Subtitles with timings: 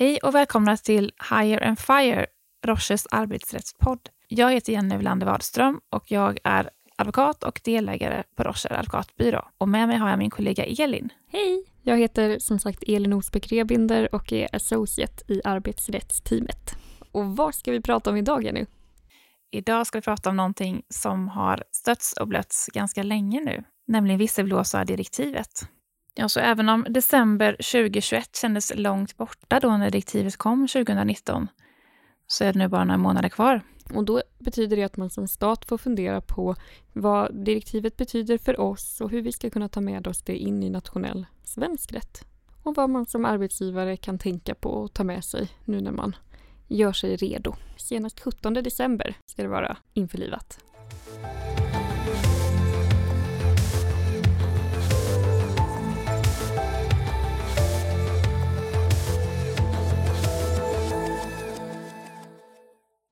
[0.00, 2.26] Hej och välkomna till Hire and Fire,
[2.66, 4.08] Roches arbetsrättspodd.
[4.28, 9.48] Jag heter Jenny Welander Wadström och jag är advokat och delägare på Rocher advokatbyrå.
[9.58, 11.08] Och med mig har jag min kollega Elin.
[11.32, 11.64] Hej!
[11.82, 16.76] Jag heter som sagt Elin Osbeck Rebinder och är associate i arbetsrättsteamet.
[17.12, 18.66] Och vad ska vi prata om idag Jenny?
[19.50, 24.18] Idag ska vi prata om någonting som har stötts och blötts ganska länge nu, nämligen
[24.18, 25.68] visselblåsardirektivet.
[26.20, 31.48] Ja, så även om december 2021 kändes långt borta då när direktivet kom 2019,
[32.26, 33.62] så är det nu bara några månader kvar.
[33.94, 36.54] Och då betyder det att man som stat får fundera på
[36.92, 40.62] vad direktivet betyder för oss och hur vi ska kunna ta med oss det in
[40.62, 42.24] i nationell svensk rätt.
[42.62, 46.16] Och vad man som arbetsgivare kan tänka på och ta med sig nu när man
[46.68, 47.54] gör sig redo.
[47.76, 50.58] Senast 17 december ska det vara införlivat.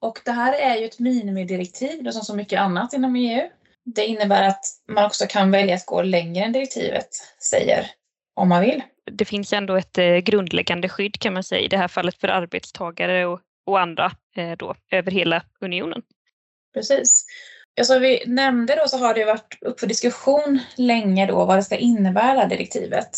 [0.00, 3.48] Och det här är ju ett minimidirektiv, som så mycket annat inom EU.
[3.84, 7.08] Det innebär att man också kan välja att gå längre än direktivet
[7.50, 7.90] säger,
[8.34, 8.82] om man vill.
[9.12, 12.28] Det finns ändå ett eh, grundläggande skydd kan man säga i det här fallet för
[12.28, 16.02] arbetstagare och, och andra eh, då, över hela unionen.
[16.74, 17.26] Precis.
[17.74, 21.58] Ja, som vi nämnde då så har det varit upp för diskussion länge då vad
[21.58, 23.10] det ska innebära direktivet.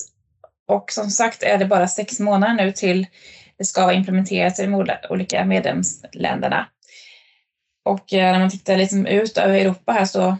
[0.68, 3.06] Och som sagt är det bara sex månader nu till
[3.60, 4.74] det ska vara implementerat i de
[5.10, 6.66] olika medlemsländerna.
[7.84, 10.36] Och eh, när man tittar liksom ut över Europa här så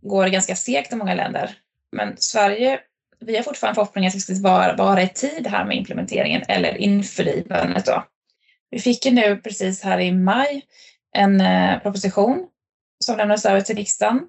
[0.00, 1.50] går det ganska segt i många länder.
[1.92, 2.80] Men Sverige,
[3.20, 6.76] vi har fortfarande förhoppningar att vi ska vara, vara i tid här med implementeringen eller
[6.76, 8.04] införlivandet då.
[8.70, 10.62] Vi fick ju nu precis här i maj
[11.16, 12.46] en eh, proposition
[13.04, 14.20] som lämnades över till riksdagen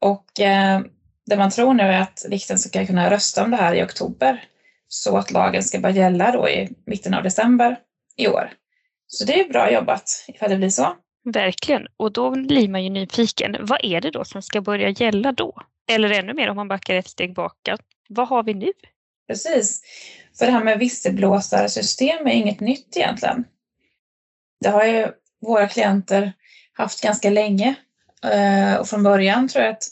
[0.00, 0.80] och eh,
[1.26, 4.44] det man tror nu är att riksdagen ska kunna rösta om det här i oktober
[4.88, 7.78] så att lagen ska börja gälla då i mitten av december
[8.16, 8.50] i år.
[9.06, 10.96] Så det är bra jobbat ifall det blir så.
[11.24, 13.56] Verkligen, och då blir man ju nyfiken.
[13.60, 15.62] Vad är det då som ska börja gälla då?
[15.88, 17.80] Eller ännu mer om man backar ett steg bakåt.
[18.08, 18.72] Vad har vi nu?
[19.28, 19.82] Precis,
[20.38, 23.44] för det här med visselblåsarsystem är inget nytt egentligen.
[24.60, 25.08] Det har ju
[25.40, 26.32] våra klienter
[26.72, 27.74] haft ganska länge
[28.24, 29.84] eh, och från början tror jag att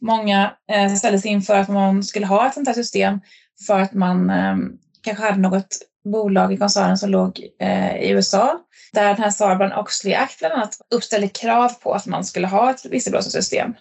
[0.00, 3.20] många eh, ställdes inför att man skulle ha ett sånt här system
[3.66, 4.56] för att man eh,
[5.02, 8.60] kanske hade något bolag i koncernen som låg eh, i USA
[8.92, 12.70] där den här Sarban Oxley Act bland annat uppställde krav på att man skulle ha
[12.70, 13.74] ett visselblåsarsystem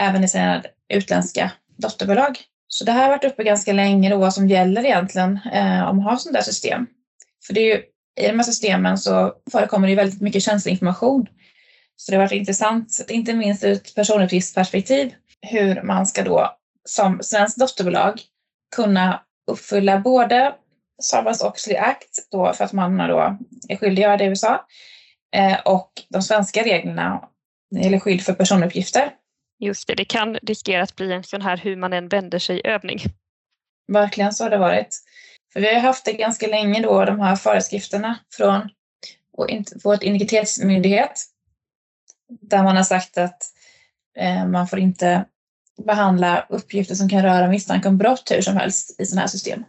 [0.00, 2.38] även i sina utländska dotterbolag.
[2.68, 5.98] Så det här har varit uppe ganska länge då vad som gäller egentligen eh, om
[5.98, 6.86] att ha sådant där system.
[7.46, 7.82] För det är ju,
[8.20, 11.26] i de här systemen så förekommer det väldigt mycket känslig information.
[11.96, 17.18] Så det har varit intressant, inte minst ur ett personuppgiftsperspektiv, hur man ska då som
[17.22, 18.20] svenskt dotterbolag
[18.76, 20.54] kunna uppfylla både
[21.02, 24.66] Sarbanes-Oxley Act då för att man då är skyldig att göra det i USA
[25.36, 27.28] eh, och de svenska reglerna
[27.70, 29.10] när det gäller skydd för personuppgifter.
[29.58, 32.60] Just det, det kan riskera att bli en sån här hur man än vänder sig
[32.64, 32.98] övning.
[33.92, 34.96] Verkligen så har det varit.
[35.52, 38.68] För vi har haft det ganska länge då, de här föreskrifterna från
[39.84, 41.22] vår integritetsmyndighet
[42.28, 43.42] där man har sagt att
[44.18, 45.24] eh, man får inte
[45.86, 49.64] behandla uppgifter som kan röra misstanke om brott hur som helst i sådana här system.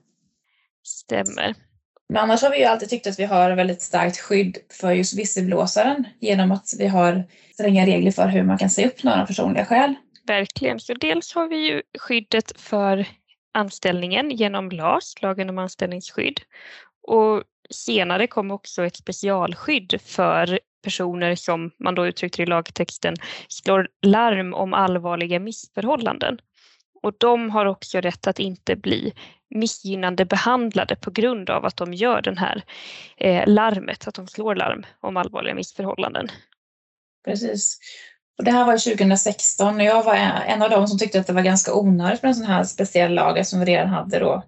[0.84, 1.56] Stämmer.
[2.10, 5.20] Men annars har vi ju alltid tyckt att vi har väldigt starkt skydd för just
[5.20, 9.66] visselblåsaren genom att vi har stränga regler för hur man kan säga upp några personliga
[9.66, 9.96] skäl.
[10.28, 10.80] Verkligen.
[10.80, 13.08] Så dels har vi ju skyddet för
[13.54, 16.40] anställningen genom LAS, lagen om anställningsskydd.
[17.08, 23.16] Och senare kom också ett specialskydd för personer som man då uttryckte i lagtexten
[23.48, 26.40] slår larm om allvarliga missförhållanden.
[27.04, 29.14] Och de har också rätt att inte bli
[29.50, 32.64] missgynnande behandlade på grund av att de gör den här
[33.18, 36.28] eh, larmet, att de slår larm om allvarliga missförhållanden.
[37.26, 37.80] Precis.
[38.38, 40.16] Och det här var 2016 och jag var
[40.48, 43.14] en av dem som tyckte att det var ganska onödigt med en sån här speciell
[43.14, 44.44] lag som vi redan hade då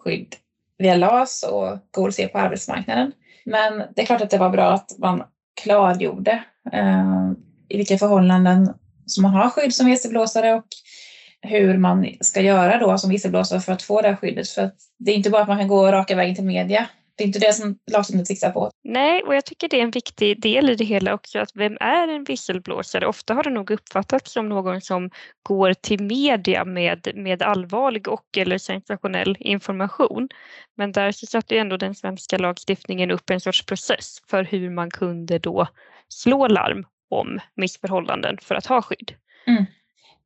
[0.00, 0.36] skydd
[0.78, 3.12] via LAS och går att se på arbetsmarknaden.
[3.44, 5.22] Men det är klart att det var bra att man
[5.62, 7.32] klargjorde eh,
[7.68, 8.74] i vilka förhållanden
[9.06, 10.66] som man har skydd som visselblåsare och
[11.40, 14.48] hur man ska göra då som visselblåsare för att få det här skyddet.
[14.48, 16.86] För det är inte bara att man kan gå raka vägen till media.
[17.16, 18.70] Det är inte det som lagstiftningen siktar på.
[18.84, 21.38] Nej, och jag tycker det är en viktig del i det hela också.
[21.38, 23.06] att Vem är en visselblåsare?
[23.06, 25.10] Ofta har det nog uppfattats som någon som
[25.42, 30.28] går till media med, med allvarlig och eller sensationell information.
[30.76, 34.90] Men där så satte ändå den svenska lagstiftningen upp en sorts process för hur man
[34.90, 35.66] kunde då
[36.08, 39.12] slå larm om missförhållanden för att ha skydd.
[39.46, 39.64] Mm.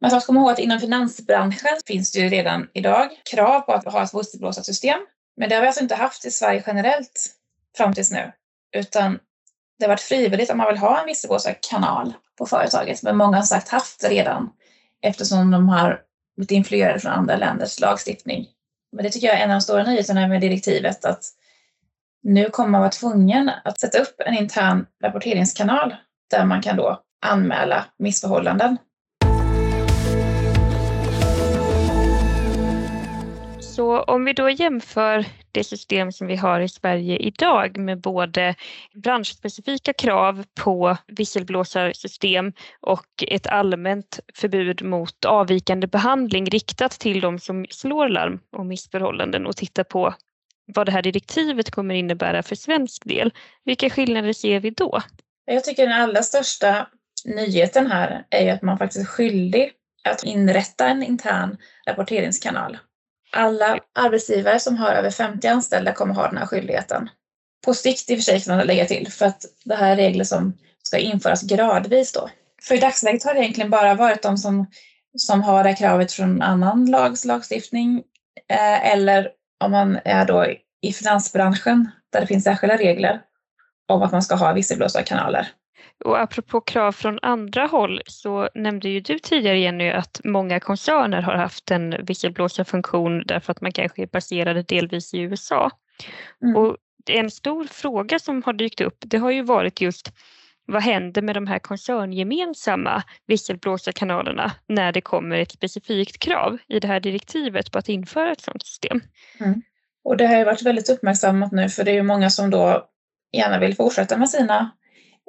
[0.01, 3.85] Man ska komma ihåg att inom finansbranschen finns det ju redan idag krav på att
[3.85, 4.99] ha ett visselblåsarsystem.
[5.37, 7.27] Men det har vi alltså inte haft i Sverige generellt
[7.77, 8.33] fram tills nu,
[8.77, 9.19] utan
[9.79, 13.45] det har varit frivilligt om man vill ha en visselblåsarkanal på företaget, men många har
[13.45, 14.51] sagt haft det redan
[15.03, 16.01] eftersom de har
[16.37, 18.47] blivit influerade från andra länders lagstiftning.
[18.93, 21.25] Men det tycker jag är en av de stora nyheterna med direktivet, att
[22.23, 25.97] nu kommer man vara tvungen att sätta upp en intern rapporteringskanal
[26.31, 28.79] där man kan då anmäla missförhållanden.
[33.77, 38.55] Så om vi då jämför det system som vi har i Sverige idag med både
[38.95, 47.67] branschspecifika krav på visselblåsarsystem och ett allmänt förbud mot avvikande behandling riktat till de som
[47.71, 50.15] slår larm om missförhållanden och tittar på
[50.75, 53.33] vad det här direktivet kommer innebära för svensk del.
[53.65, 55.03] Vilka skillnader ser vi då?
[55.45, 56.87] Jag tycker den allra största
[57.25, 59.73] nyheten här är ju att man faktiskt är skyldig
[60.09, 61.57] att inrätta en intern
[61.87, 62.79] rapporteringskanal.
[63.33, 67.11] Alla arbetsgivare som har över 50 anställda kommer ha den här skyldigheten.
[67.65, 69.97] På sikt i och för sig kan man lägga till, för att det här är
[69.97, 72.31] regler som ska införas gradvis då.
[72.63, 74.67] För i dagsläget har det egentligen bara varit de som,
[75.17, 78.03] som har det kravet från annan lags lagstiftning
[78.49, 79.31] eh, eller
[79.65, 80.47] om man är då
[80.83, 83.21] i finansbranschen där det finns särskilda regler
[83.89, 85.49] om att man ska ha visselblåsarkanaler.
[86.05, 91.23] Och apropå krav från andra håll så nämnde ju du tidigare Jenny att många koncerner
[91.23, 95.71] har haft en visselblåsarfunktion därför att man kanske är baserade delvis i USA.
[96.43, 96.57] Mm.
[96.57, 96.77] Och
[97.11, 100.13] en stor fråga som har dykt upp det har ju varit just
[100.67, 106.89] vad händer med de här koncerngemensamma visselblåsarkanalerna när det kommer ett specifikt krav i det
[106.89, 109.01] här direktivet på att införa ett sådant system?
[109.41, 109.63] Mm.
[110.05, 112.89] Och det har ju varit väldigt uppmärksammat nu för det är ju många som då
[113.33, 114.71] gärna vill fortsätta med sina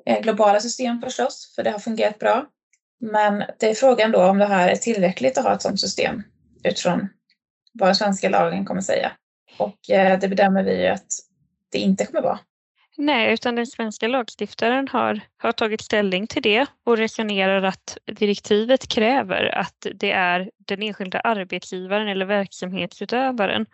[0.05, 2.45] Eh, globala system förstås, för det har fungerat bra.
[2.99, 6.23] Men det är frågan då om det här är tillräckligt att ha ett sådant system
[6.63, 7.09] utifrån
[7.73, 9.11] vad den svenska lagen kommer säga.
[9.57, 11.07] Och eh, det bedömer vi att
[11.71, 12.39] det inte kommer vara.
[12.97, 18.87] Nej, utan den svenska lagstiftaren har, har tagit ställning till det och resonerar att direktivet
[18.87, 23.65] kräver att det är den enskilda arbetsgivaren eller verksamhetsutövaren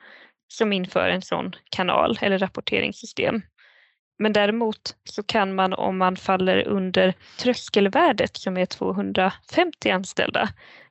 [0.48, 3.42] som inför en sån kanal eller rapporteringssystem.
[4.20, 10.50] Men däremot så kan man om man faller under tröskelvärdet som är 250 anställda,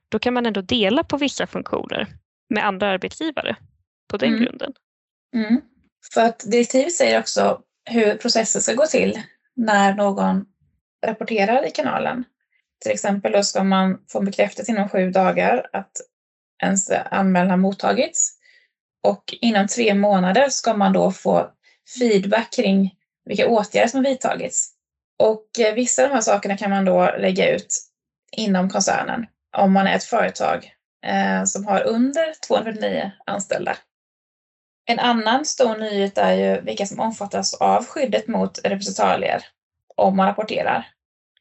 [0.09, 2.07] då kan man ändå dela på vissa funktioner
[2.51, 3.57] med andra arbetsgivare
[4.09, 4.43] på den mm.
[4.43, 4.73] grunden.
[5.35, 5.61] Mm.
[6.15, 7.61] För att direktivet säger också
[7.91, 9.23] hur processen ska gå till
[9.57, 10.45] när någon
[11.07, 12.25] rapporterar i kanalen.
[12.83, 15.93] Till exempel då ska man få bekräftat inom sju dagar att
[16.63, 18.39] ens anmälan mottagits
[19.03, 21.51] och inom tre månader ska man då få
[21.99, 24.73] feedback kring vilka åtgärder som har vidtagits.
[25.19, 27.77] Och eh, vissa av de här sakerna kan man då lägga ut
[28.37, 29.27] inom koncernen
[29.57, 30.73] om man är ett företag
[31.07, 33.77] eh, som har under 249 anställda.
[34.85, 39.45] En annan stor nyhet är ju vilka som omfattas av skyddet mot repressalier
[39.97, 40.87] om man rapporterar.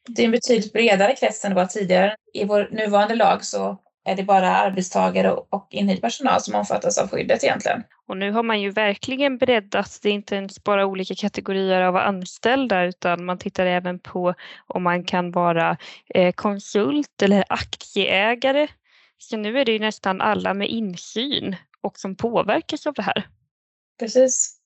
[0.07, 2.15] Det är en betydligt bredare krets än det var tidigare.
[2.33, 7.09] I vår nuvarande lag så är det bara arbetstagare och inhyrd personal som omfattas av
[7.09, 7.83] skyddet egentligen.
[8.07, 9.99] Och nu har man ju verkligen breddat.
[10.01, 14.33] Det är inte ens bara olika kategorier av anställda utan man tittar även på
[14.67, 15.77] om man kan vara
[16.15, 18.67] eh, konsult eller aktieägare.
[19.17, 23.27] Så nu är det ju nästan alla med insyn och som påverkas av det här.
[23.99, 24.57] Precis.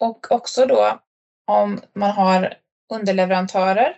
[0.00, 1.00] Och också då
[1.46, 2.54] om man har
[2.92, 3.96] underleverantörer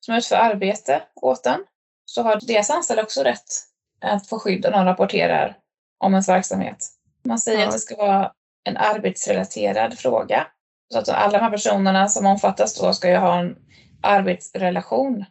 [0.00, 1.64] som utför arbete åt en
[2.04, 3.73] så har deras anställda också rätt
[4.04, 5.56] att få skydd om någon rapporterar
[5.98, 6.76] om ens verksamhet.
[7.24, 7.66] Man säger ja.
[7.66, 8.32] att det ska vara
[8.64, 10.46] en arbetsrelaterad fråga.
[10.92, 13.56] Så att alla de här personerna som omfattas då ska ju ha en
[14.02, 15.24] arbetsrelation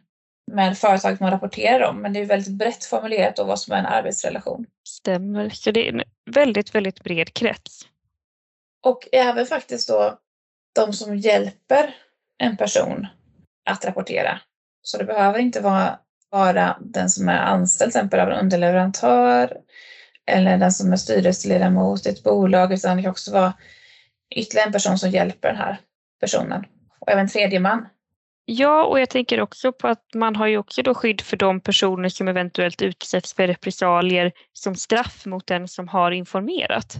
[0.52, 2.02] med företaget man rapporterar om.
[2.02, 4.66] Men det är väldigt brett formulerat då vad som är en arbetsrelation.
[4.88, 7.88] Stämmer, så det är en väldigt, väldigt bred krets.
[8.82, 10.18] Och även faktiskt då
[10.74, 11.94] de som hjälper
[12.38, 13.06] en person
[13.70, 14.40] att rapportera.
[14.82, 15.98] Så det behöver inte vara
[16.34, 19.56] vara den som är anställd till exempel av en underleverantör
[20.26, 23.52] eller den som är styrelseledamot i ett bolag utan det kan också vara
[24.36, 25.80] ytterligare en person som hjälper den här
[26.20, 26.64] personen
[27.00, 27.86] och även tredje man.
[28.44, 31.60] Ja, och jag tänker också på att man har ju också då skydd för de
[31.60, 36.96] personer som eventuellt utsätts för repressalier som straff mot den som har informerat.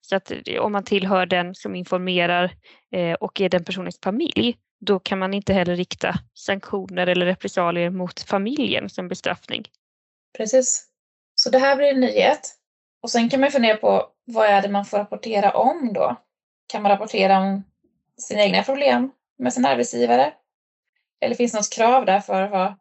[0.00, 2.52] Så att om man tillhör den som informerar
[2.92, 7.90] eh, och är den personens familj då kan man inte heller rikta sanktioner eller repressalier
[7.90, 9.64] mot familjen som bestraffning.
[10.38, 10.86] Precis.
[11.34, 12.40] Så det här blir en nyhet.
[13.02, 16.16] Och sen kan man fundera på vad är det man får rapportera om då?
[16.66, 17.64] Kan man rapportera om
[18.18, 20.34] sina egna problem med sin arbetsgivare?
[21.20, 22.74] Eller finns det något krav där för vad,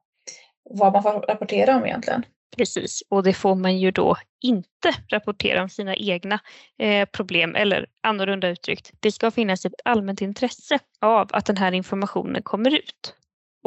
[0.63, 2.25] vad man får rapportera om egentligen?
[2.55, 6.39] Precis, och det får man ju då inte rapportera om sina egna
[6.79, 11.71] eh, problem eller annorlunda uttryckt, det ska finnas ett allmänt intresse av att den här
[11.71, 13.15] informationen kommer ut.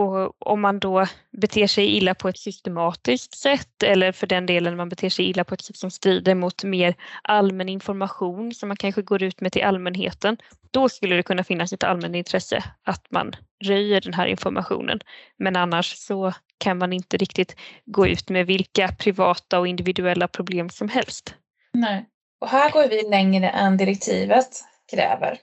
[0.00, 4.76] Och om man då beter sig illa på ett systematiskt sätt eller för den delen
[4.76, 8.76] man beter sig illa på ett sätt som strider mot mer allmän information som man
[8.76, 10.36] kanske går ut med till allmänheten,
[10.70, 13.32] då skulle det kunna finnas ett allmänt intresse att man
[13.64, 15.00] röjer den här informationen.
[15.38, 20.70] Men annars så kan man inte riktigt gå ut med vilka privata och individuella problem
[20.70, 21.34] som helst.
[21.72, 22.06] Nej,
[22.40, 24.48] och här går vi längre än direktivet
[24.90, 25.38] kräver.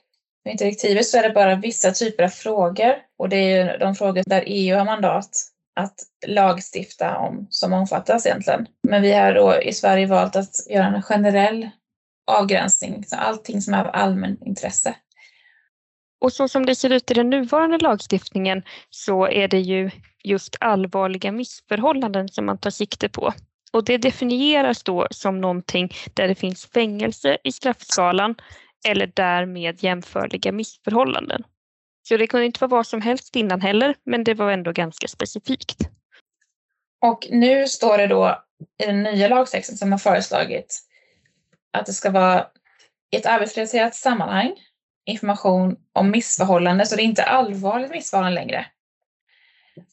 [0.49, 3.95] I direktivet så är det bara vissa typer av frågor och det är ju de
[3.95, 5.29] frågor där EU har mandat
[5.75, 5.95] att
[6.27, 8.67] lagstifta om som omfattas egentligen.
[8.87, 11.69] Men vi har då i Sverige valt att göra en generell
[12.31, 14.95] avgränsning, så allting som är av allmän intresse.
[16.21, 19.91] Och så som det ser ut i den nuvarande lagstiftningen så är det ju
[20.23, 23.33] just allvarliga missförhållanden som man tar sikte på.
[23.71, 28.35] Och det definieras då som någonting där det finns fängelse i straffskalan
[28.87, 31.43] eller därmed jämförliga missförhållanden.
[32.07, 35.07] Så det kunde inte vara vad som helst innan heller, men det var ändå ganska
[35.07, 35.89] specifikt.
[37.01, 38.43] Och nu står det då
[38.83, 40.79] i den nya lagtexten som har föreslagit
[41.73, 42.47] att det ska vara
[43.11, 44.55] i ett arbetsrelaterat sammanhang
[45.05, 48.65] information om missförhållande, så det är inte allvarligt missförhållande längre.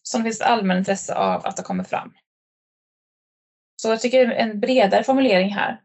[0.03, 2.13] Som det finns ett allmänt intresse av att det kommer fram.
[3.83, 5.81] Så jag tycker det är en bredare formulering här.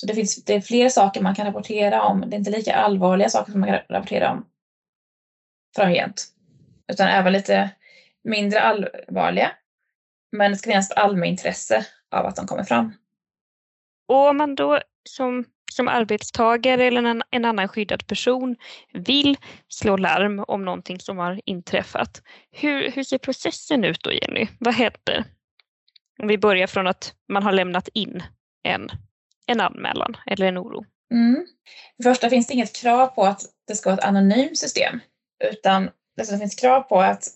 [0.00, 2.20] Så det, finns, det är fler saker man kan rapportera om.
[2.20, 4.46] Det är inte lika allvarliga saker som man kan rapportera om
[5.76, 6.26] framgent.
[6.92, 7.70] Utan även lite
[8.24, 9.52] mindre allvarliga.
[10.32, 12.92] Men det ska finnas ett allmänintresse av att de kommer fram.
[14.08, 18.56] Och om man då som, som arbetstagare eller en, en annan skyddad person
[18.92, 19.36] vill
[19.68, 22.22] slå larm om någonting som har inträffat.
[22.50, 24.48] Hur, hur ser processen ut då Jenny?
[24.58, 25.24] Vad händer?
[26.18, 28.22] Om vi börjar från att man har lämnat in
[28.62, 28.90] en
[29.46, 30.84] en anmälan eller en oro?
[31.10, 31.46] Mm.
[31.96, 35.00] För det första finns det inget krav på att det ska vara ett anonymt system
[35.44, 37.28] utan det finns krav på att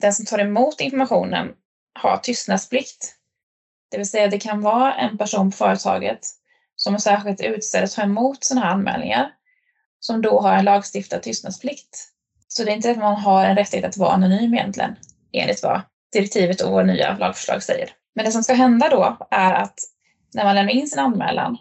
[0.00, 1.52] den som tar emot informationen
[1.94, 3.14] har tystnadsplikt.
[3.90, 6.20] Det vill säga det kan vara en person på företaget
[6.76, 9.32] som är särskilt utsedd att ta emot sådana här anmälningar
[10.00, 12.08] som då har en lagstiftad tystnadsplikt.
[12.48, 14.96] Så det är inte att man har en rättighet att vara anonym egentligen,
[15.32, 15.80] enligt vad
[16.12, 17.90] direktivet och vår nya lagförslag säger.
[18.14, 19.78] Men det som ska hända då är att
[20.34, 21.58] när man lämnar in sin anmälan.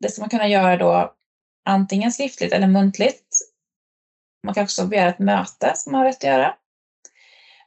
[0.00, 1.14] Det ska man kunna göra då
[1.64, 3.38] antingen skriftligt eller muntligt.
[4.44, 6.54] Man kan också begära ett möte som man har rätt att göra.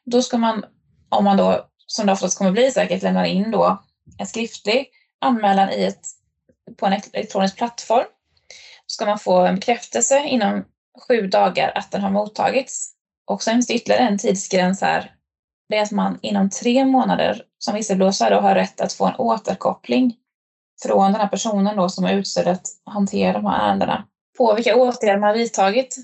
[0.05, 0.65] Då ska man,
[1.09, 3.83] om man då, som det oftast kommer bli säkert, lämnar in då
[4.17, 4.89] en skriftlig
[5.19, 6.01] anmälan i ett,
[6.77, 8.05] på en elektronisk plattform.
[8.85, 10.65] ska man få en bekräftelse inom
[11.07, 12.93] sju dagar att den har mottagits.
[13.25, 15.15] Och sen finns det ytterligare en tidsgräns här
[15.71, 20.15] det är att man inom tre månader som visselblåsare har rätt att få en återkoppling
[20.83, 24.75] från den här personen då som är utsedd att hantera de här ärendena på vilka
[24.75, 25.95] åtgärder man har vidtagit.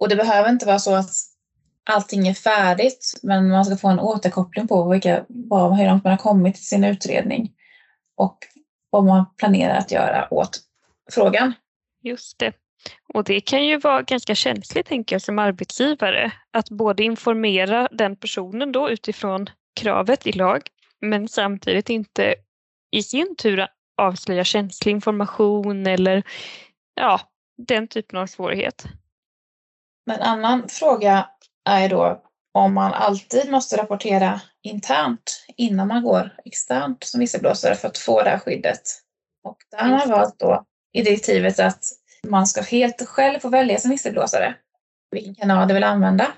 [0.00, 1.10] Och det behöver inte vara så att
[1.90, 6.10] allting är färdigt, men man ska få en återkoppling på vilka, vad, hur långt man
[6.10, 7.52] har kommit i sin utredning
[8.16, 8.38] och
[8.90, 10.60] vad man planerar att göra åt
[11.10, 11.52] frågan.
[12.02, 12.52] Just det.
[13.14, 18.16] Och det kan ju vara ganska känsligt, tänker jag, som arbetsgivare att både informera den
[18.16, 19.46] personen då utifrån
[19.80, 20.62] kravet i lag,
[21.00, 22.34] men samtidigt inte
[22.90, 26.22] i sin tur avslöja känslig information eller
[26.94, 27.20] ja,
[27.66, 28.84] den typen av svårighet.
[30.06, 31.28] Men en annan fråga
[31.64, 32.22] är då
[32.52, 38.22] om man alltid måste rapportera internt innan man går externt som visselblåsare för att få
[38.22, 38.82] det här skyddet.
[39.44, 41.84] Och där har man valt då i direktivet att
[42.28, 44.54] man ska helt själv få välja sin visselblåsare,
[45.10, 46.32] vilken kanal du vill använda.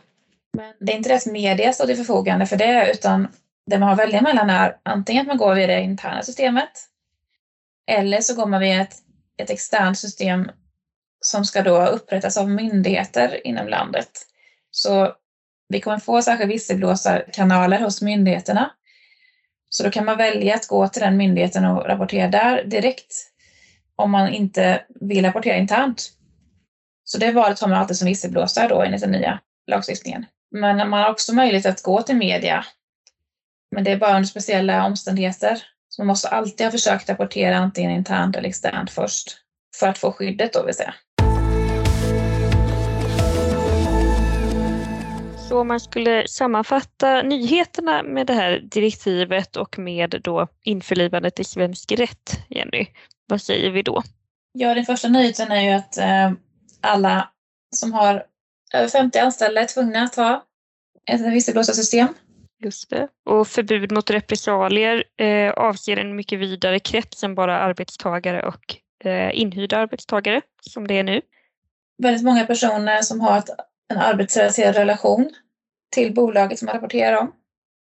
[0.57, 3.29] Men det är inte det att media står till förfogande för det, utan
[3.67, 6.89] det man har att välja mellan är antingen att man går via det interna systemet
[7.87, 8.97] eller så går man via ett,
[9.37, 10.51] ett externt system
[11.21, 14.11] som ska då upprättas av myndigheter inom landet.
[14.71, 15.13] Så
[15.69, 18.71] vi kommer få särskilda visselblåsarkanaler hos myndigheterna.
[19.69, 23.32] Så då kan man välja att gå till den myndigheten och rapportera där direkt
[23.97, 26.11] om man inte vill rapportera internt.
[27.05, 30.27] Så det valet har man alltid som visselblåsare då enligt den nya lagstiftningen.
[30.51, 32.65] Men man har också möjlighet att gå till media.
[33.75, 35.63] Men det är bara under speciella omständigheter.
[35.89, 39.37] Så man måste alltid ha försökt rapportera antingen internt eller externt först
[39.77, 40.95] för att få skyddet då vill säga.
[45.49, 51.45] Så om man skulle sammanfatta nyheterna med det här direktivet och med då införlivandet i
[51.45, 52.87] svensk rätt, Jenny,
[53.27, 54.03] vad säger vi då?
[54.53, 56.33] Ja, den första nyheten är ju att eh,
[56.81, 57.29] alla
[57.75, 58.27] som har
[58.75, 60.45] över 50 anställda är tvungna att ha
[61.11, 62.09] ett visselblåsarsystem.
[62.65, 63.09] Just det.
[63.25, 69.41] Och förbud mot repressalier eh, avser en mycket vidare krets än bara arbetstagare och eh,
[69.41, 71.21] inhyrda arbetstagare som det är nu.
[72.03, 73.51] Väldigt många personer som har ett,
[73.89, 75.31] en arbetsrelaterad relation
[75.95, 77.33] till bolaget som man rapporterar om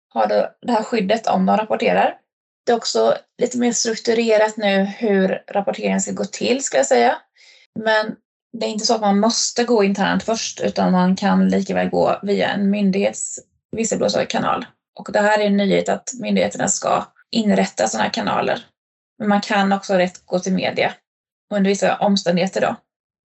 [0.10, 2.18] har då det här skyddet om de rapporterar.
[2.68, 7.18] Det är också lite mer strukturerat nu hur rapporteringen ska gå till ska jag säga.
[7.80, 8.16] Men
[8.58, 11.90] det är inte så att man måste gå internt först utan man kan lika väl
[11.90, 13.40] gå via en myndighets
[13.72, 14.66] visselblåsarkanal.
[15.00, 18.66] Och det här är en nyhet att myndigheterna ska inrätta sådana här kanaler.
[19.20, 20.94] Men man kan också rätt gå till media
[21.54, 22.76] under vissa omständigheter då.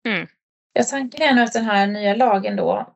[0.08, 0.26] Mm.
[0.72, 2.94] Ja, tanken är nu att den här nya lagen då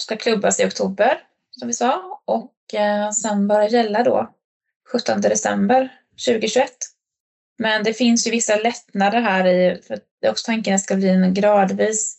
[0.00, 1.20] ska klubbas i oktober,
[1.50, 4.34] som vi sa, och eh, sen börja gälla då
[4.92, 5.88] 17 december
[6.26, 6.70] 2021.
[7.58, 10.84] Men det finns ju vissa lättnader här i, för det är också tanken att det
[10.84, 12.18] ska bli en gradvis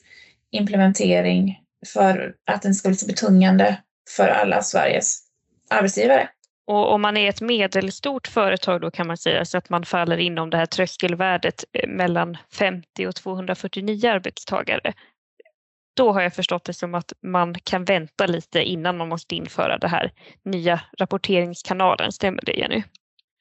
[0.51, 1.59] implementering
[1.93, 3.77] för att den ska bli så betungande
[4.09, 5.19] för alla Sveriges
[5.69, 6.29] arbetsgivare.
[6.67, 10.17] Och om man är ett medelstort företag då kan man säga så att man faller
[10.17, 14.93] inom det här tröskelvärdet eh, mellan 50 och 249 arbetstagare.
[15.93, 19.77] Då har jag förstått det som att man kan vänta lite innan man måste införa
[19.77, 22.11] det här nya rapporteringskanalen.
[22.11, 22.83] Stämmer det Jenny?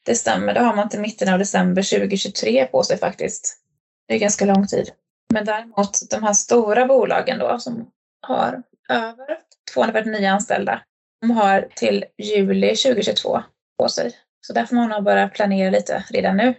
[0.07, 3.57] Det stämmer, det har man till mitten av december 2023 på sig faktiskt.
[4.09, 4.91] Det är ganska lång tid.
[5.33, 7.91] Men däremot de här stora bolagen då som
[8.21, 9.39] har över
[9.75, 10.83] 249 anställda,
[11.21, 13.43] de har till juli 2022
[13.79, 14.13] på sig.
[14.41, 16.55] Så där får man nog börja planera lite redan nu.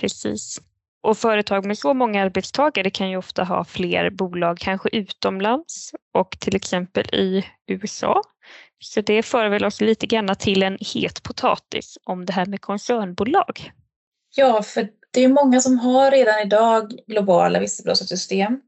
[0.00, 0.60] Precis.
[1.02, 6.36] Och företag med så många arbetstagare kan ju ofta ha fler bolag, kanske utomlands och
[6.40, 8.22] till exempel i USA.
[8.78, 12.60] Så det för väl oss lite grann till en het potatis om det här med
[12.60, 13.72] koncernbolag.
[14.36, 18.60] Ja, för det är många som har redan idag globala visselblåsarsystem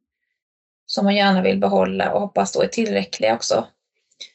[0.86, 3.66] som man gärna vill behålla och hoppas då är tillräckliga också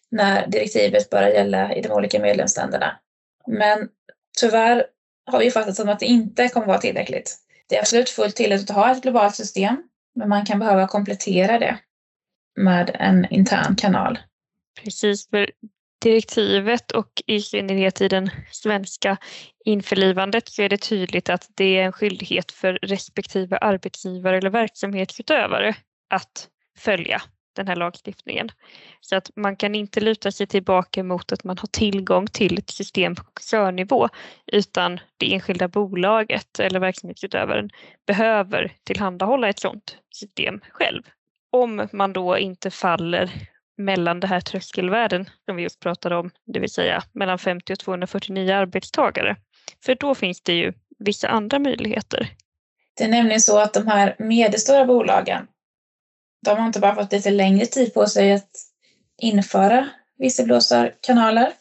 [0.10, 3.00] när direktivet börjar gälla i de olika medlemsländerna.
[3.48, 3.90] Men
[4.40, 4.86] tyvärr
[5.26, 7.38] har vi fattat som att det inte kommer vara tillräckligt.
[7.70, 9.84] Det är absolut fullt tillåtet att ha ett globalt system,
[10.16, 11.80] men man kan behöva komplettera det
[12.56, 14.20] med en intern kanal.
[14.84, 15.52] Precis, för
[16.02, 19.18] direktivet och i synnerhet i den svenska
[19.66, 25.76] införlivandet så är det tydligt att det är en skyldighet för respektive arbetsgivare eller verksamhetsutövare
[26.10, 27.22] att följa
[27.58, 28.52] den här lagstiftningen.
[29.02, 32.70] Så att man kan inte luta sig tillbaka mot att man har tillgång till ett
[32.70, 34.10] system på koncernnivå
[34.46, 37.70] utan det enskilda bolaget eller verksamhetsutövaren
[38.08, 41.04] behöver tillhandahålla ett sådant system själv.
[41.52, 43.32] Om man då inte faller
[43.78, 47.80] mellan det här tröskelvärden som vi just pratade om, det vill säga mellan 50 och
[47.80, 49.36] 249 arbetstagare.
[49.86, 52.30] För då finns det ju vissa andra möjligheter.
[52.98, 55.48] Det är nämligen så att de här medelstora bolagen
[56.46, 58.50] de har inte bara fått lite längre tid på sig att
[59.22, 61.54] införa visselblåsarkanaler.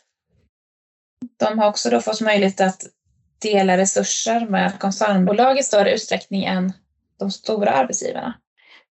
[1.39, 2.83] De har också då fått möjlighet att
[3.39, 6.73] dela resurser med koncernbolag i större utsträckning än
[7.19, 8.35] de stora arbetsgivarna.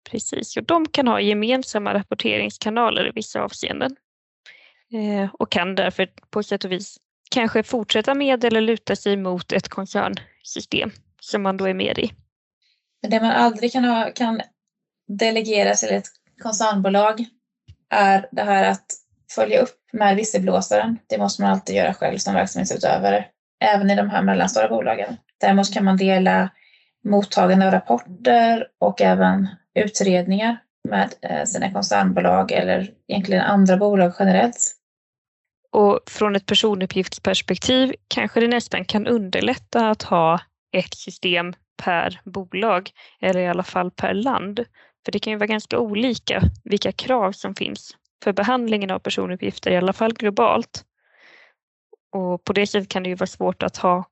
[0.10, 3.96] Precis, och de kan ha gemensamma rapporteringskanaler i vissa avseenden
[4.94, 6.98] eh, och kan därför på sätt och vis
[7.32, 12.12] kanske fortsätta med eller luta sig mot ett koncernsystem som man då är med i.
[13.02, 14.42] Men det man aldrig kan, ha, kan
[15.10, 16.08] delegera till ett
[16.44, 17.26] koncernbolag
[17.90, 18.86] är det här att
[19.36, 20.98] följa upp med visselblåsaren.
[21.08, 23.26] Det måste man alltid göra själv som verksamhetsutövare,
[23.64, 25.18] även i de här mellanstora bolagen.
[25.40, 26.50] Däremot kan man dela
[27.04, 30.58] mottagande av rapporter och även utredningar
[30.90, 34.76] med eh, sina koncernbolag eller egentligen andra bolag generellt.
[35.72, 40.42] Och från ett personuppgiftsperspektiv kanske det nästan kan underlätta att ha
[40.72, 42.90] ett system per bolag
[43.22, 44.66] eller i alla fall per land
[45.06, 49.72] för det kan ju vara ganska olika vilka krav som finns för behandlingen av personuppgifter,
[49.72, 50.86] i alla fall globalt.
[52.12, 54.10] Och på det sättet kan det ju vara svårt att ha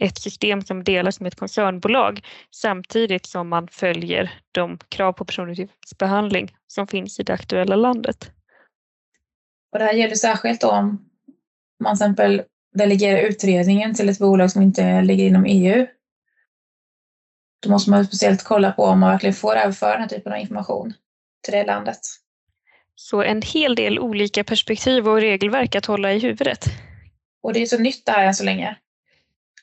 [0.00, 6.56] ett system som delas med ett koncernbolag samtidigt som man följer de krav på personuppgiftsbehandling
[6.66, 8.30] som finns i det aktuella landet.
[9.72, 11.08] Och det här gäller särskilt om
[11.84, 12.42] man till exempel
[12.74, 15.86] delegerar utredningen till ett bolag som inte ligger inom EU
[17.66, 20.38] då måste man speciellt kolla på om man verkligen får överföra den här typen av
[20.38, 20.94] information
[21.44, 21.98] till det landet.
[22.94, 26.64] Så en hel del olika perspektiv och regelverk att hålla i huvudet.
[27.42, 28.76] Och det är så nytt det här än så länge.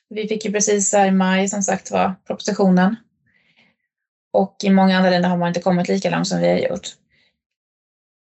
[0.08, 2.96] Vi fick ju precis här i maj som sagt var propositionen.
[4.32, 6.88] Och i många andra länder har man inte kommit lika långt som vi har gjort.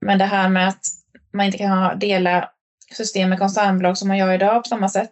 [0.05, 0.85] Men det här med att
[1.33, 2.49] man inte kan dela
[2.91, 5.11] system med koncernbolag som man gör idag på samma sätt.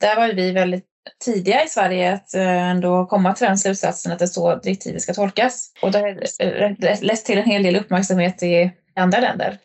[0.00, 0.93] Där var vi väldigt
[1.24, 5.02] tidiga i Sverige att eh, ändå komma till den slutsatsen att det är så direktivet
[5.02, 5.72] ska tolkas.
[5.82, 9.58] Och det har lett till en hel del uppmärksamhet i andra länder.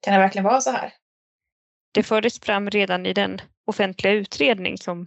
[0.00, 0.92] Kan det verkligen vara så här?
[1.94, 5.06] Det fördes fram redan i den offentliga utredning som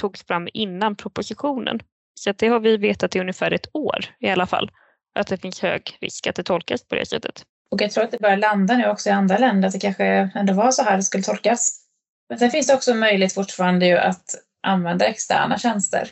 [0.00, 1.80] togs fram innan propositionen.
[2.14, 4.70] Så det har vi vetat i ungefär ett år i alla fall,
[5.14, 7.44] att det finns hög risk att det tolkas på det sättet.
[7.70, 10.04] Och jag tror att det börjar landa nu också i andra länder, att det kanske
[10.34, 11.80] ändå var så här det skulle tolkas.
[12.28, 14.24] Men sen finns det också möjlighet fortfarande ju att
[14.62, 16.08] använda externa tjänster.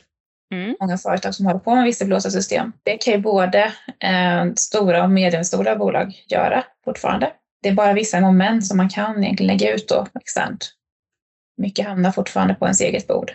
[0.52, 0.76] Mm.
[0.80, 2.72] Många företag som håller på med visselblåsarsystem.
[2.82, 7.32] Det kan ju både eh, stora och medelstora bolag göra fortfarande.
[7.62, 10.72] Det är bara vissa moment som man kan egentligen lägga ut då externt.
[11.56, 13.32] Mycket hamnar fortfarande på ens eget bord.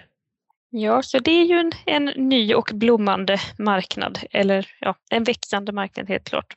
[0.70, 5.72] Ja, så det är ju en, en ny och blommande marknad, eller ja, en växande
[5.72, 6.54] marknad helt klart.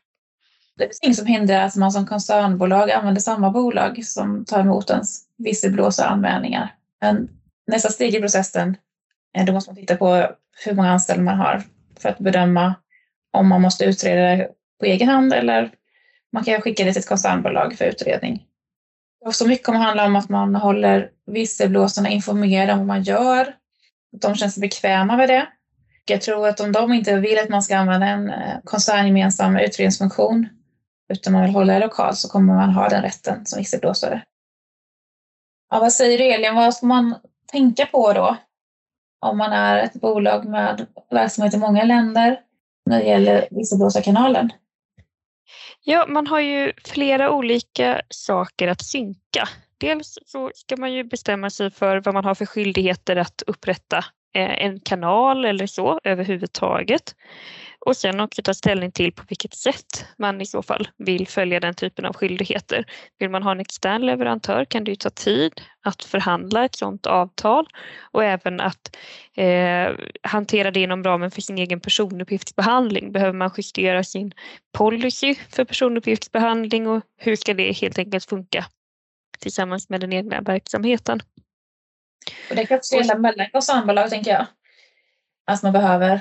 [0.77, 4.90] Det finns inget som hindrar att man som koncernbolag använder samma bolag som tar emot
[4.90, 6.75] ens visselblåsaranmälningar.
[7.01, 7.29] Men
[7.67, 8.77] nästa steg i processen,
[9.37, 10.29] eh, då måste man titta på
[10.65, 11.63] hur många anställda man har
[11.99, 12.75] för att bedöma
[13.33, 14.49] om man måste utreda det
[14.81, 15.71] på egen hand eller
[16.33, 18.47] man kan skicka det till ett koncernbolag för utredning.
[19.25, 23.41] Och så mycket kommer handla om att man håller visselblåsarna informerade om vad man gör,
[24.13, 25.47] att de känns bekväma med det.
[26.05, 30.49] Jag tror att om de inte vill att man ska använda en eh, koncerngemensam utredningsfunktion
[31.09, 34.23] utan man vill hålla det lokalt så kommer man ha den rätten som visselblåsare.
[35.71, 37.15] Ja, vad säger du Elin, vad ska man
[37.47, 38.37] tänka på då?
[39.21, 42.41] Om man är ett bolag med verksamhet i många länder
[42.91, 44.51] när det gäller visselblåsarkanalen?
[45.83, 49.49] Ja, man har ju flera olika saker att synka.
[49.79, 53.99] Dels så ska man ju bestämma sig för vad man har för skyldigheter att upprätta
[54.35, 57.15] eh, en kanal eller så överhuvudtaget.
[57.87, 61.61] Och sen också ta ställning till på vilket sätt man i så fall vill följa
[61.61, 62.85] den typen av skyldigheter.
[63.18, 67.07] Vill man ha en extern leverantör kan det ju ta tid att förhandla ett sådant
[67.07, 67.66] avtal
[68.11, 68.96] och även att
[69.37, 69.88] eh,
[70.22, 73.12] hantera det inom ramen för sin egen personuppgiftsbehandling.
[73.12, 74.33] Behöver man justera sin
[74.79, 78.66] policy för personuppgiftsbehandling och hur ska det helt enkelt funka
[79.38, 81.20] tillsammans med den egna verksamheten?
[82.51, 84.46] Och det kan också gälla mellan koncernbolag tänker jag.
[85.46, 86.20] Att man behöver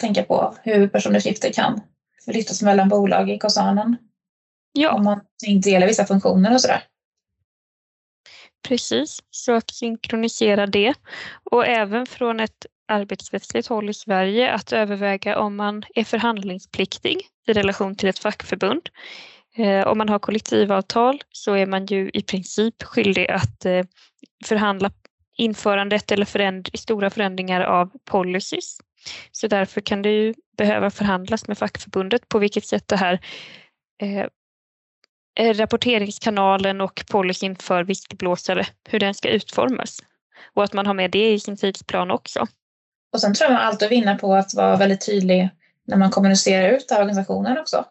[0.00, 1.80] tänka på hur personuppgifter kan
[2.24, 3.96] flyttas mellan bolag i koncernen.
[4.72, 4.92] Ja.
[4.92, 6.82] Om man inte delar vissa funktioner och sådär.
[8.68, 10.94] Precis, så att synkronisera det
[11.50, 17.52] och även från ett arbetsrättsligt håll i Sverige att överväga om man är förhandlingspliktig i
[17.52, 18.88] relation till ett fackförbund.
[19.56, 23.84] Eh, om man har kollektivavtal så är man ju i princip skyldig att eh,
[24.44, 24.90] förhandla
[25.36, 28.78] införandet eller föränd stora förändringar av policies
[29.32, 33.20] så därför kan det ju behöva förhandlas med fackförbundet på vilket sätt det här
[34.02, 34.26] eh,
[35.54, 39.98] rapporteringskanalen och policyn för visselblåsare, hur den ska utformas.
[40.54, 42.46] Och att man har med det i sin tidsplan också.
[43.12, 45.50] Och sen tror jag man alltid vinner på att vara väldigt tydlig
[45.86, 47.84] när man kommunicerar ut till organisationen också.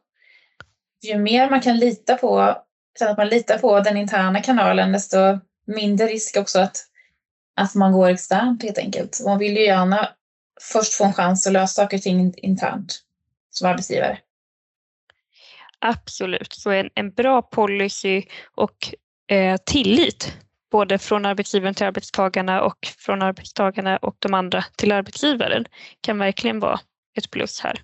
[1.02, 2.58] Ju mer man kan lita på,
[3.00, 5.18] så att man litar på den interna kanalen, desto
[5.66, 6.78] mindre risk också att,
[7.56, 9.22] att man går externt helt enkelt.
[9.26, 10.10] Man vill ju gärna
[10.62, 13.02] först få en chans att lösa saker och ting internt
[13.50, 14.18] som arbetsgivare.
[15.80, 18.24] Absolut, så en, en bra policy
[18.56, 18.94] och
[19.28, 20.38] eh, tillit
[20.72, 25.66] både från arbetsgivaren till arbetstagarna och från arbetstagarna och de andra till arbetsgivaren
[26.02, 26.80] kan verkligen vara
[27.18, 27.82] ett plus här.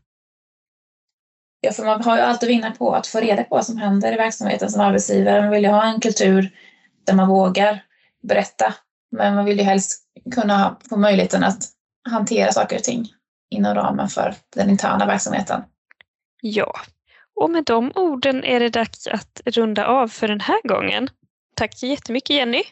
[1.62, 4.13] Ja, för man har ju alltid vinna på att få reda på vad som händer
[4.13, 5.41] i verksamheten som arbetsgivare.
[5.41, 6.49] Man vill ju ha en kultur
[7.05, 7.84] där man vågar
[8.21, 8.73] berätta,
[9.12, 10.03] men man vill ju helst
[10.36, 11.63] kunna få möjligheten att
[12.09, 13.05] hantera saker och ting
[13.49, 15.61] inom ramen för den interna verksamheten.
[16.41, 16.73] Ja,
[17.35, 21.09] och med de orden är det dags att runda av för den här gången.
[21.55, 22.63] Tack så jättemycket Jenny.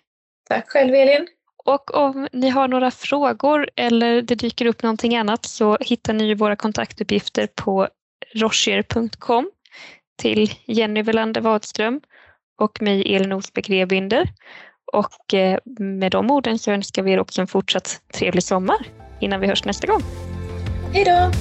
[0.50, 1.28] Tack själv Elin.
[1.65, 6.34] Och om ni har några frågor eller det dyker upp någonting annat så hittar ni
[6.36, 7.88] våra kontaktuppgifter på
[8.36, 9.52] rochier.com
[10.17, 12.02] till Jenny Welander Wadström
[12.58, 14.30] och mig Elin Osbeck Rebinder.
[14.93, 19.40] Och eh, med de orden så önskar vi er också en fortsatt trevlig sommar innan
[19.40, 20.02] vi hörs nästa gång.
[20.94, 21.32] Hej då!